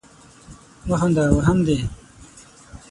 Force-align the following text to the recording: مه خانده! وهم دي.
مه 0.87 0.95
خانده! 0.99 1.23
وهم 1.35 1.59
دي. 1.67 1.77